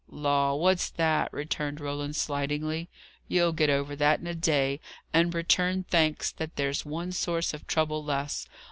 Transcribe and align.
"Law, 0.09 0.55
what's 0.55 0.89
that?" 0.89 1.31
returned 1.31 1.79
Roland, 1.79 2.15
slightingly. 2.15 2.89
"You'll 3.27 3.51
get 3.51 3.69
over 3.69 3.95
that 3.97 4.19
in 4.19 4.25
a 4.25 4.33
day, 4.33 4.79
and 5.13 5.31
return 5.31 5.83
thanks 5.91 6.31
that 6.31 6.55
there's 6.55 6.83
one 6.83 7.11
source 7.11 7.53
of 7.53 7.67
trouble 7.67 8.03
less. 8.03 8.47